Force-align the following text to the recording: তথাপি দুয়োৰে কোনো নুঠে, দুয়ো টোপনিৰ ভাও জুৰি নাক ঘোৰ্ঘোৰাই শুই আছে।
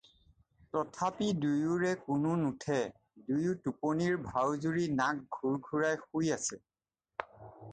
তথাপি 0.75 1.25
দুয়োৰে 1.41 1.91
কোনো 2.05 2.31
নুঠে, 2.45 2.77
দুয়ো 3.27 3.53
টোপনিৰ 3.67 4.17
ভাও 4.31 4.57
জুৰি 4.65 4.87
নাক 5.01 5.21
ঘোৰ্ঘোৰাই 5.39 6.01
শুই 6.07 6.33
আছে। 6.39 6.61